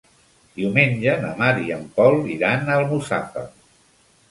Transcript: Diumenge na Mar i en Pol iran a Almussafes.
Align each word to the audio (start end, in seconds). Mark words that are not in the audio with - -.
Diumenge 0.59 1.13
na 1.25 1.33
Mar 1.43 1.51
i 1.67 1.75
en 1.77 1.85
Pol 1.99 2.19
iran 2.39 2.67
a 2.73 2.81
Almussafes. 2.81 3.57